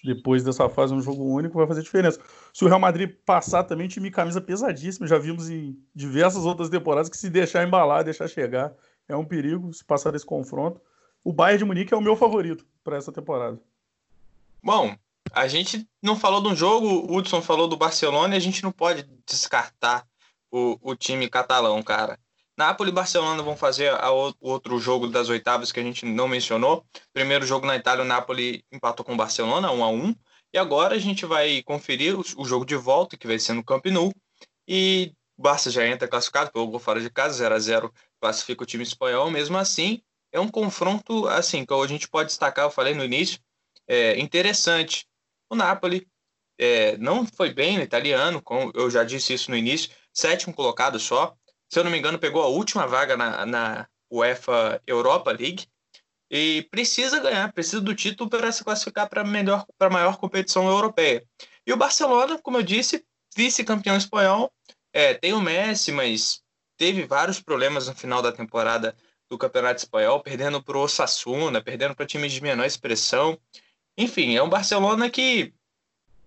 [0.03, 2.19] Depois dessa fase, um jogo único vai fazer diferença.
[2.53, 5.07] Se o Real Madrid passar também, time camisa pesadíssima.
[5.07, 8.73] Já vimos em diversas outras temporadas que se deixar embalar, deixar chegar,
[9.07, 10.81] é um perigo se passar desse confronto.
[11.23, 13.59] O Bayern de Munique é o meu favorito para essa temporada.
[14.63, 14.95] Bom,
[15.31, 18.63] a gente não falou de um jogo, o Hudson falou do Barcelona e a gente
[18.63, 20.05] não pode descartar
[20.51, 22.19] o, o time catalão, cara.
[22.57, 26.85] Napoli e Barcelona vão fazer o outro jogo das oitavas que a gente não mencionou.
[27.13, 30.15] Primeiro jogo na Itália, o Napoli empatou com o Barcelona, 1 a 1
[30.53, 33.63] E agora a gente vai conferir o, o jogo de volta, que vai ser no
[33.63, 34.11] Camp Nou.
[34.67, 38.63] E o Barça já entra classificado pelo gol fora de casa, 0 a 0 classifica
[38.63, 39.31] o time espanhol.
[39.31, 43.39] Mesmo assim, é um confronto assim que a gente pode destacar, eu falei no início,
[43.87, 45.07] é, interessante.
[45.49, 46.07] O Napoli
[46.59, 50.99] é, não foi bem no italiano, como eu já disse isso no início, sétimo colocado
[50.99, 51.35] só.
[51.71, 55.67] Se eu não me engano, pegou a última vaga na, na UEFA Europa League
[56.29, 60.67] e precisa ganhar, precisa do título para se classificar para melhor, para a maior competição
[60.67, 61.25] europeia.
[61.65, 63.03] E o Barcelona, como eu disse,
[63.35, 64.51] vice-campeão espanhol,
[64.93, 66.41] é, tem o Messi, mas
[66.77, 68.95] teve vários problemas no final da temporada
[69.29, 73.37] do Campeonato Espanhol, perdendo para o Osasuna, perdendo para times de menor expressão.
[73.97, 75.53] Enfim, é um Barcelona que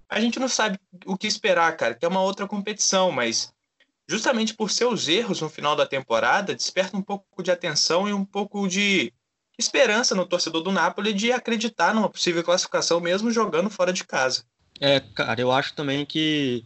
[0.09, 3.53] a gente não sabe o que esperar, cara, que é uma outra competição, mas
[4.07, 8.25] justamente por seus erros no final da temporada, desperta um pouco de atenção e um
[8.25, 9.13] pouco de
[9.59, 14.45] esperança no torcedor do Napoli de acreditar numa possível classificação mesmo jogando fora de casa.
[14.81, 16.65] É, cara, eu acho também que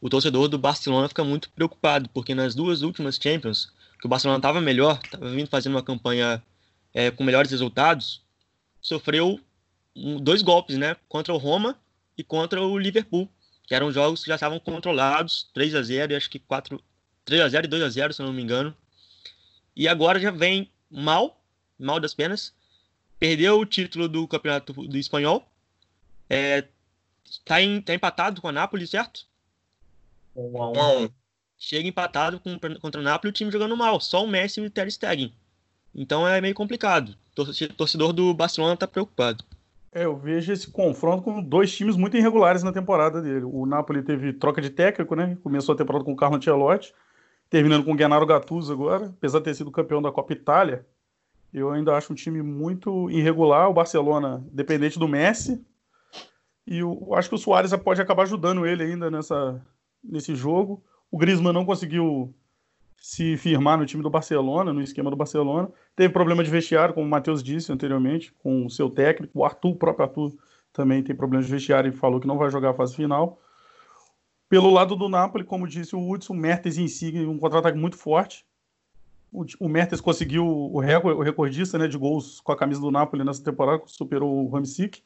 [0.00, 4.38] o torcedor do Barcelona fica muito preocupado, porque nas duas últimas Champions, que o Barcelona
[4.38, 6.42] estava melhor, estava vindo fazendo uma campanha
[6.94, 8.22] é, com melhores resultados,
[8.80, 9.40] sofreu
[9.94, 10.96] um, dois golpes, né?
[11.08, 11.78] Contra o Roma
[12.16, 13.28] e contra o Liverpool,
[13.66, 16.82] que eram jogos que já estavam controlados, 3 a 0 e acho que 4,
[17.24, 18.74] 3 a 0 e 2 a 0 se eu não me engano.
[19.74, 21.40] E agora já vem mal,
[21.78, 22.54] mal das penas,
[23.18, 25.48] perdeu o título do campeonato do espanhol,
[26.30, 26.64] é,
[27.44, 29.26] tá, em, tá empatado com a Napoli, certo?
[30.34, 31.10] Um a um.
[31.58, 34.70] Chega empatado com, contra o Napoli, o time jogando mal, só o Messi e o
[34.70, 35.34] Ter Stegen.
[35.94, 37.16] Então é meio complicado.
[37.76, 39.44] Torcedor do Barcelona está preocupado.
[39.90, 43.44] É, eu vejo esse confronto com dois times muito irregulares na temporada dele.
[43.44, 45.36] O Napoli teve troca de técnico, né?
[45.42, 46.94] Começou a temporada com o Carlo Ancelotti,
[47.48, 49.06] terminando com o Gennaro Gattuso agora.
[49.06, 50.86] Apesar de ter sido campeão da Copa Itália,
[51.52, 53.68] eu ainda acho um time muito irregular.
[53.68, 55.64] O Barcelona, dependente do Messi.
[56.66, 59.60] E eu acho que o Soares pode acabar ajudando ele ainda nessa,
[60.04, 60.84] nesse jogo.
[61.10, 62.34] O Griezmann não conseguiu
[63.00, 65.70] se firmar no time do Barcelona, no esquema do Barcelona.
[65.94, 69.38] Teve problema de vestiário, como o Matheus disse anteriormente, com o seu técnico.
[69.38, 70.32] O Arthur, o próprio Arthur,
[70.72, 73.40] também tem problemas de vestiário e falou que não vai jogar a fase final.
[74.48, 77.96] Pelo lado do Napoli, como disse o Hudson, o Mertens em si, um contra-ataque muito
[77.96, 78.46] forte.
[79.30, 82.90] O, o Mertens conseguiu o, recorde, o recordista né, de gols com a camisa do
[82.90, 85.02] Napoli nessa temporada, superou o Ramsic.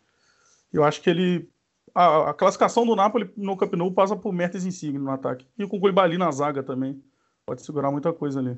[0.72, 1.48] Eu acho que ele
[1.94, 5.46] a, a, classificação do Napoli no Camp Nou passa por Mertens Insigne no ataque.
[5.58, 7.02] E com o Koulibaly na zaga também.
[7.46, 8.56] Pode segurar muita coisa ali.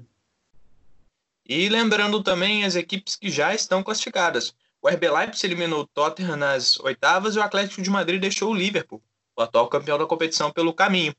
[1.47, 4.55] E lembrando também as equipes que já estão classificadas.
[4.81, 8.55] O RB Leipzig eliminou o Tottenham nas oitavas e o Atlético de Madrid deixou o
[8.55, 9.03] Liverpool,
[9.37, 11.15] o atual campeão da competição, pelo caminho.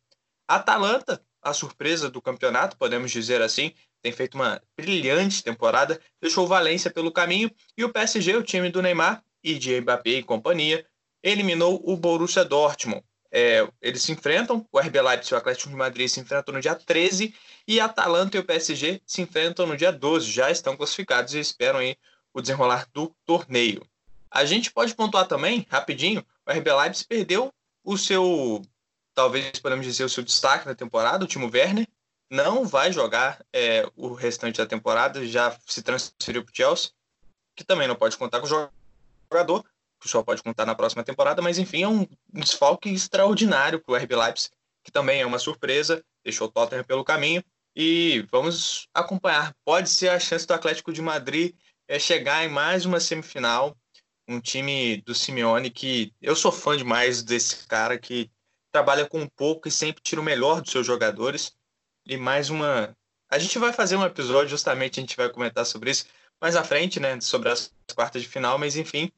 [0.47, 6.45] A Atalanta, a surpresa do campeonato, podemos dizer assim, tem feito uma brilhante temporada, deixou
[6.45, 10.23] o Valência pelo caminho e o PSG, o time do Neymar e de Mbappé e
[10.23, 10.85] companhia,
[11.25, 13.03] eliminou o Borussia Dortmund.
[13.31, 16.61] É, eles se enfrentam, o RB Leipzig e o Atlético de Madrid se enfrentam no
[16.61, 17.33] dia 13
[17.67, 20.31] e Atalanta e o PSG se enfrentam no dia 12.
[20.31, 21.97] Já estão classificados e esperam aí
[22.31, 23.85] o desenrolar do torneio.
[24.29, 27.51] A gente pode pontuar também, rapidinho, o RB Leipzig perdeu
[27.83, 28.61] o seu,
[29.13, 31.87] talvez podemos dizer, o seu destaque na temporada, o Timo Werner,
[32.29, 36.91] não vai jogar é, o restante da temporada, já se transferiu para o Chelsea,
[37.55, 38.69] que também não pode contar com o
[39.29, 39.65] jogador,
[39.99, 43.95] que só pode contar na próxima temporada, mas enfim, é um desfalque extraordinário para o
[43.95, 44.51] RB Leipzig,
[44.83, 47.43] que também é uma surpresa, deixou o Tottenham pelo caminho,
[47.75, 49.53] e vamos acompanhar.
[49.65, 51.53] Pode ser a chance do Atlético de Madrid
[51.87, 53.75] é, chegar em mais uma semifinal,
[54.27, 58.31] um time do Simeone que eu sou fã demais desse cara que
[58.71, 61.55] trabalha com pouco e sempre tira o melhor dos seus jogadores.
[62.05, 62.95] E mais uma.
[63.29, 66.05] A gente vai fazer um episódio, justamente a gente vai comentar sobre isso
[66.41, 67.19] mais à frente, né?
[67.21, 69.11] Sobre as quartas de final, mas enfim,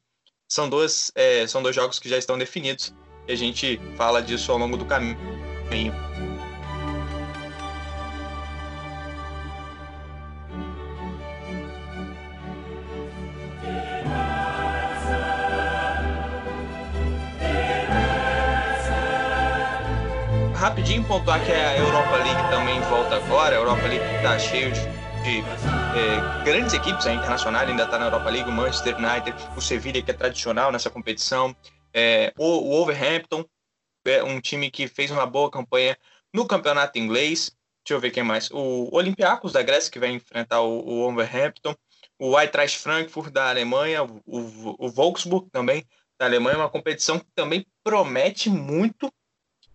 [0.48, 2.94] são dois, é, são dois jogos que já estão definidos
[3.28, 5.94] e a gente fala disso ao longo do caminho.
[20.54, 23.54] Rapidinho pontuar que a Europa League também volta agora.
[23.54, 28.06] A Europa League está cheio de de é, grandes equipes, a Internacional ainda está na
[28.06, 31.54] Europa League, o Manchester United, o Sevilla, que é tradicional nessa competição,
[31.92, 33.44] é, o, o Wolverhampton,
[34.04, 35.96] é um time que fez uma boa campanha
[36.32, 37.50] no campeonato inglês.
[37.84, 38.50] Deixa eu ver quem mais.
[38.50, 41.74] O Olympiacos da Grécia, que vai enfrentar o, o Wolverhampton.
[42.18, 44.02] O Eintracht Frankfurt da Alemanha.
[44.02, 45.86] O, o, o Wolfsburg também
[46.18, 46.58] da Alemanha.
[46.58, 49.10] Uma competição que também promete muito,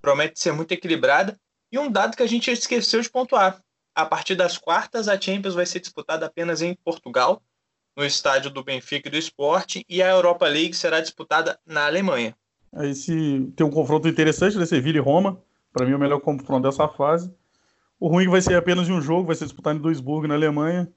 [0.02, 1.38] promete ser muito equilibrada.
[1.72, 3.60] E um dado que a gente esqueceu de pontuar:
[3.96, 7.42] a partir das quartas, a Champions vai ser disputada apenas em Portugal,
[7.96, 12.36] no estádio do Benfica e do Esporte, e a Europa League será disputada na Alemanha.
[12.74, 14.66] Aí se tem um confronto interessante, né?
[14.66, 15.40] Sevilha e Roma.
[15.72, 17.32] Para mim, é o melhor confronto dessa fase.
[18.00, 20.92] O ruim vai ser apenas em um jogo, vai ser disputado em Duisburg, na Alemanha.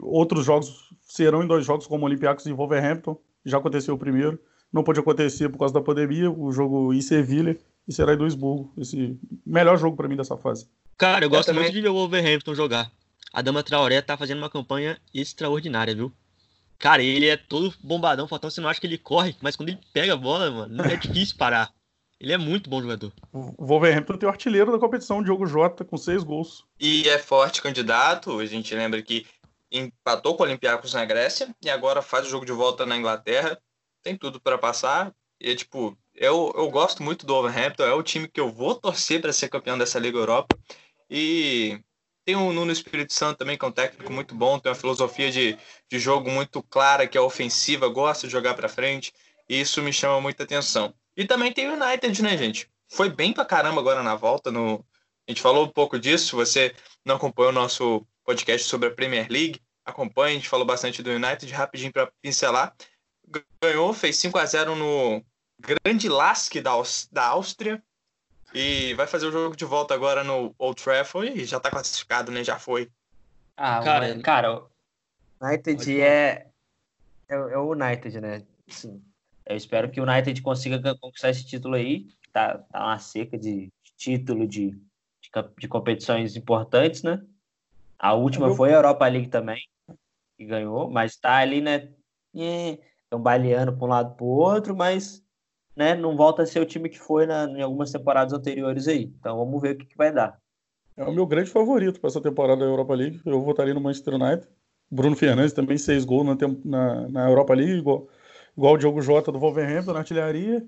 [0.00, 3.16] Outros jogos serão em dois jogos, como Olympiacos e Wolverhampton.
[3.44, 4.38] Já aconteceu o primeiro.
[4.72, 6.30] Não pode acontecer por causa da pandemia.
[6.30, 7.56] O jogo em Sevilha
[7.90, 8.72] e será em Duisburgo.
[8.78, 10.68] Esse melhor jogo para mim dessa fase.
[10.96, 12.88] Cara, eu gosto eu muito de ver o Wolverhampton jogar.
[13.32, 16.12] A Dama Traoré tá fazendo uma campanha extraordinária, viu?
[16.78, 19.78] Cara, ele é todo bombadão, faltando você não acha que ele corre, mas quando ele
[19.92, 21.74] pega a bola, mano, não é difícil parar.
[22.20, 23.12] Ele é muito bom jogador.
[23.32, 26.64] O Wolverhampton tem o artilheiro da competição, Diogo Jota, com seis gols.
[26.78, 28.38] E é forte candidato.
[28.38, 29.26] A gente lembra que
[29.72, 33.58] empatou com o Olympiacos na Grécia e agora faz o jogo de volta na Inglaterra.
[34.02, 35.12] Tem tudo para passar.
[35.40, 37.82] E, tipo, eu, eu gosto muito do Wolverhampton.
[37.82, 40.56] É o time que eu vou torcer para ser campeão dessa Liga Europa.
[41.08, 41.80] E
[42.26, 45.32] tem o Nuno Espírito Santo também, que é um técnico muito bom, tem uma filosofia
[45.32, 45.58] de,
[45.90, 49.12] de jogo muito clara, que é ofensiva, gosta de jogar para frente,
[49.48, 50.94] e isso me chama muita atenção.
[51.16, 52.70] E também tem o United, né, gente?
[52.86, 54.50] Foi bem pra caramba agora na volta.
[54.50, 54.84] No...
[55.26, 56.36] A gente falou um pouco disso.
[56.36, 60.36] você não acompanhou o nosso podcast sobre a Premier League, acompanhe.
[60.36, 62.76] A gente falou bastante do United, rapidinho para pincelar.
[63.62, 65.24] Ganhou, fez 5 a 0 no
[65.60, 66.72] Grande Lask da,
[67.12, 67.82] da Áustria.
[68.52, 72.32] E vai fazer o jogo de volta agora no Old Trafford e já tá classificado,
[72.32, 72.42] né?
[72.42, 72.90] Já foi.
[73.56, 74.70] Ah, cara, mas, cara o
[75.40, 76.46] United é,
[77.28, 78.42] é, é, o United, né?
[78.68, 79.02] Sim.
[79.46, 82.08] Eu espero que o United consiga conquistar esse título aí.
[82.32, 87.22] Tá, tá uma seca de título de, de, de competições importantes, né?
[87.98, 89.62] A última foi a Europa League também.
[90.36, 91.92] que ganhou, mas tá ali, né?
[93.10, 95.22] Cambaleando para um lado para o outro, mas
[95.76, 99.12] né, não volta a ser o time que foi na, em algumas temporadas anteriores aí.
[99.18, 100.38] Então vamos ver o que, que vai dar.
[100.96, 103.20] É o meu grande favorito para essa temporada da Europa League.
[103.24, 104.46] Eu votaria no Manchester United.
[104.90, 108.08] Bruno Fernandes também seis gols na, na, na Europa League, igual,
[108.56, 110.66] igual o Diogo Jota do Wolverhampton na artilharia.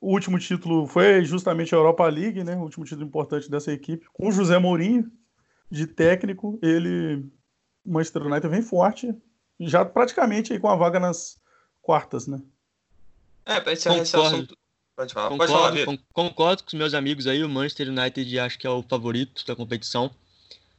[0.00, 2.56] O último título foi justamente a Europa League, né?
[2.56, 4.06] O último título importante dessa equipe.
[4.12, 5.10] Com o José Mourinho,
[5.70, 7.24] de técnico, ele.
[7.84, 9.12] O Manchester United vem forte,
[9.58, 11.36] já praticamente aí com a vaga nas
[11.80, 12.40] quartas, né?
[13.44, 14.56] É, para encerrar esse assunto.
[14.94, 18.58] Pode falar, concordo, pode falar, concordo com os meus amigos aí, o Manchester United acho
[18.58, 20.10] que é o favorito da competição.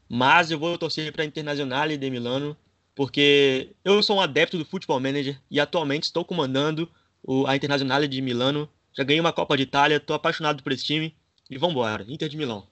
[0.07, 2.55] Mas eu vou torcer para a Internazionale de Milano,
[2.93, 6.87] porque eu sou um adepto do Futebol Manager e atualmente estou comandando
[7.23, 8.69] o, a Internazionale de Milano.
[8.95, 11.15] Já ganhei uma Copa de Itália, estou apaixonado por esse time
[11.49, 12.67] e vamos embora, Inter de Milão.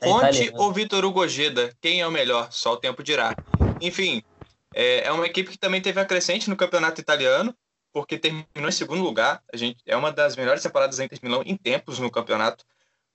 [0.00, 1.76] É Fonte ou Vitor Hugo Geda?
[1.80, 2.50] Quem é o melhor?
[2.50, 3.36] Só o tempo dirá.
[3.80, 4.22] Enfim,
[4.74, 7.54] é, é uma equipe que também teve a crescente no campeonato italiano,
[7.92, 9.42] porque terminou em segundo lugar.
[9.52, 12.64] A gente é uma das melhores temporadas da Inter de Milão em tempos no campeonato.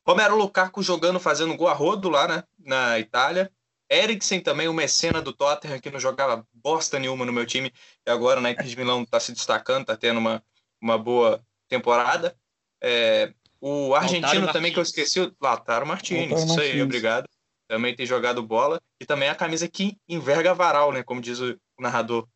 [0.06, 3.52] Romero Lukaku jogando, fazendo gol a rodo lá né, na Itália.
[3.90, 7.74] Eriksen também, o mecena do Tottenham, que não jogava bosta nenhuma no meu time,
[8.06, 10.44] e agora na Inter de Milão está se destacando, está tendo uma,
[10.82, 12.36] uma boa temporada.
[12.82, 17.28] É, o argentino também, que eu esqueci, o Lautaro Martins, Lautaro isso aí, obrigado.
[17.68, 21.58] Também tem jogado bola, e também a camisa que enverga varal, né, como diz o
[21.80, 22.28] narrador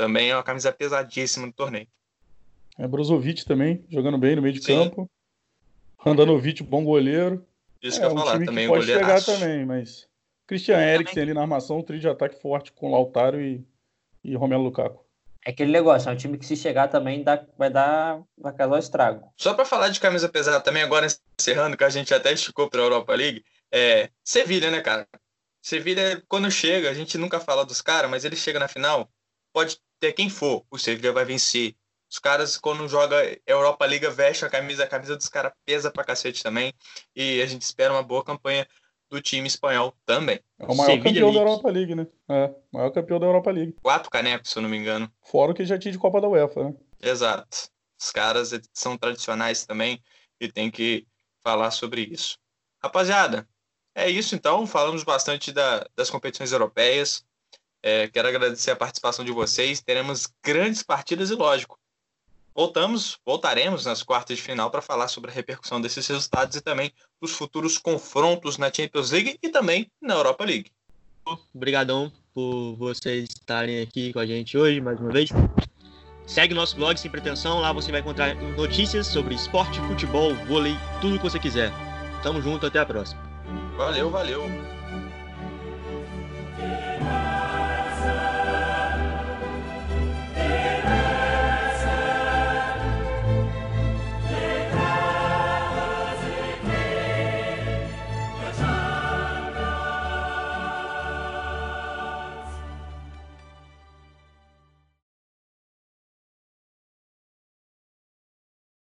[0.00, 1.86] também é uma camisa pesadíssima no torneio.
[2.78, 4.74] É Brozovic também, jogando bem no meio de Sim.
[4.74, 5.10] campo.
[5.98, 7.46] Randanovic, bom goleiro.
[7.82, 10.08] Isso é, que eu ia um falar, time também que pode chegar também, mas.
[10.46, 13.62] Christian Eriksen ali na armação, um trio de ataque forte com Lautaro e,
[14.24, 15.04] e Romelu Lukaku.
[15.44, 18.78] É aquele negócio, é um time que se chegar também dá, vai dar vai causar
[18.78, 19.30] estrago.
[19.36, 21.06] Só para falar de camisa pesada também, agora
[21.38, 25.06] encerrando, que a gente até esticou para a Europa League, é Sevilha, né, cara?
[25.62, 29.10] Sevilha, quando chega, a gente nunca fala dos caras, mas ele chega na final,
[29.52, 31.76] pode ter quem for, o Sevilla vai vencer.
[32.10, 36.02] Os caras, quando joga Europa Liga, veste a camisa, a camisa dos caras pesa pra
[36.02, 36.72] cacete também.
[37.14, 38.66] E a gente espera uma boa campanha
[39.08, 40.40] do time espanhol também.
[40.58, 41.34] É o maior Sevilla campeão League.
[41.34, 42.06] da Europa League, né?
[42.28, 43.76] É, maior campeão da Europa League.
[43.82, 45.12] Quatro canecos, se eu não me engano.
[45.22, 46.74] Fora o que já tinha de Copa da UEFA, né?
[47.00, 47.68] Exato.
[48.00, 50.02] Os caras são tradicionais também
[50.40, 51.06] e tem que
[51.42, 52.38] falar sobre isso.
[52.82, 53.46] Rapaziada,
[53.94, 54.66] é isso então.
[54.66, 57.24] Falamos bastante da, das competições europeias.
[57.82, 59.80] É, quero agradecer a participação de vocês.
[59.80, 61.78] Teremos grandes partidas e, lógico,
[62.54, 66.92] voltamos, voltaremos nas quartas de final para falar sobre a repercussão desses resultados e também
[67.20, 70.70] dos futuros confrontos na Champions League e também na Europa League.
[71.54, 75.30] Obrigadão por vocês estarem aqui com a gente hoje mais uma vez.
[76.26, 81.16] Segue nosso blog Sem Pretensão, lá você vai encontrar notícias sobre esporte, futebol, vôlei, tudo
[81.16, 81.72] que você quiser.
[82.22, 83.20] Tamo junto, até a próxima.
[83.76, 84.79] Valeu, valeu.